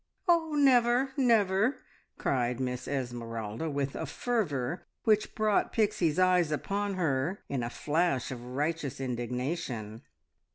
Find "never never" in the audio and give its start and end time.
0.55-1.83